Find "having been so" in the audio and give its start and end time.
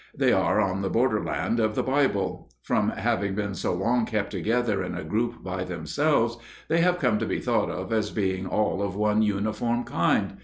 2.89-3.75